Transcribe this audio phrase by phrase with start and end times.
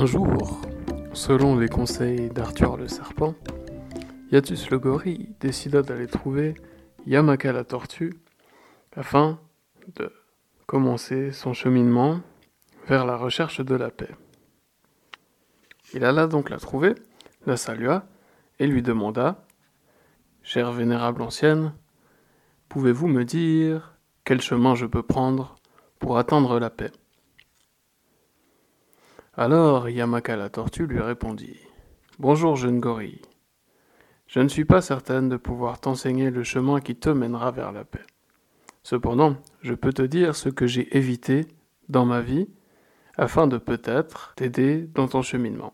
[0.00, 0.60] Un jour,
[1.12, 3.34] selon les conseils d'Arthur le serpent,
[4.30, 6.54] Yatus le gorille décida d'aller trouver
[7.04, 8.14] Yamaka la tortue
[8.94, 9.40] afin
[9.96, 10.12] de
[10.66, 12.20] commencer son cheminement
[12.86, 14.14] vers la recherche de la paix.
[15.92, 16.94] Il alla donc la trouver,
[17.44, 18.06] la salua
[18.60, 19.44] et lui demanda
[20.44, 21.72] Chère vénérable ancienne,
[22.68, 25.56] pouvez-vous me dire quel chemin je peux prendre
[25.98, 26.92] pour atteindre la paix?
[29.38, 31.60] Alors Yamaka la tortue lui répondit
[32.18, 33.22] Bonjour, jeune gorille.
[34.26, 37.84] Je ne suis pas certaine de pouvoir t'enseigner le chemin qui te mènera vers la
[37.84, 38.02] paix.
[38.82, 41.46] Cependant, je peux te dire ce que j'ai évité
[41.88, 42.48] dans ma vie
[43.16, 45.72] afin de peut-être t'aider dans ton cheminement.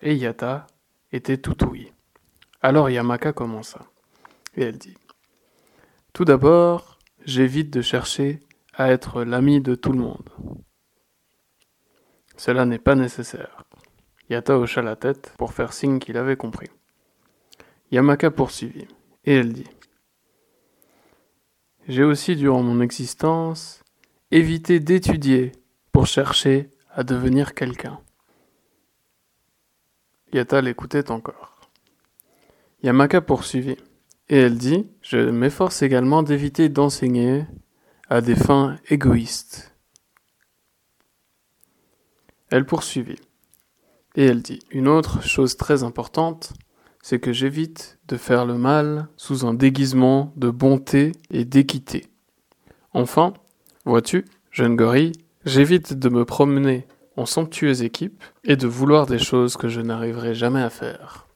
[0.00, 0.68] Et Yata
[1.10, 1.92] était tout ouïe.
[2.62, 3.80] Alors Yamaka commença.
[4.54, 4.96] Et elle dit
[6.12, 8.38] Tout d'abord, j'évite de chercher
[8.74, 10.30] à être l'ami de tout le monde.
[12.38, 13.64] Cela n'est pas nécessaire.
[14.30, 16.68] Yata hocha la tête pour faire signe qu'il avait compris.
[17.90, 18.86] Yamaka poursuivit,
[19.24, 19.66] et elle dit
[21.88, 23.82] J'ai aussi, durant mon existence,
[24.30, 25.50] évité d'étudier
[25.90, 27.98] pour chercher à devenir quelqu'un.
[30.32, 31.58] Yata l'écoutait encore.
[32.84, 33.78] Yamaka poursuivit,
[34.28, 37.46] et elle dit Je m'efforce également d'éviter d'enseigner
[38.08, 39.67] à des fins égoïstes
[42.50, 43.20] elle poursuivit.
[44.16, 46.52] Et elle dit Une autre chose très importante,
[47.02, 52.06] c'est que j'évite de faire le mal sous un déguisement de bonté et d'équité.
[52.92, 53.34] Enfin,
[53.84, 55.12] vois-tu, jeune gorille,
[55.44, 60.34] j'évite de me promener en somptueuse équipe et de vouloir des choses que je n'arriverai
[60.34, 61.26] jamais à faire.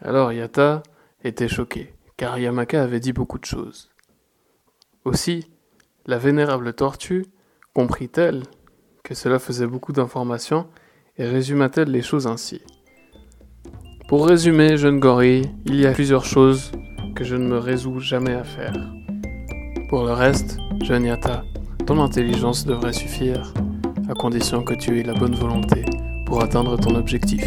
[0.00, 0.82] Alors Yata
[1.22, 3.90] était choqué, car Yamaka avait dit beaucoup de choses.
[5.04, 5.50] Aussi,
[6.06, 7.26] la vénérable tortue
[7.74, 8.42] comprit-elle
[9.02, 10.66] que cela faisait beaucoup d'informations
[11.18, 12.62] et résuma-t-elle les choses ainsi.
[14.08, 16.70] Pour résumer, jeune gorille, il y a plusieurs choses
[17.14, 18.74] que je ne me résous jamais à faire.
[19.88, 21.44] Pour le reste, jeune Yata,
[21.86, 23.52] ton intelligence devrait suffire,
[24.08, 25.84] à condition que tu aies la bonne volonté
[26.26, 27.44] pour atteindre ton objectif.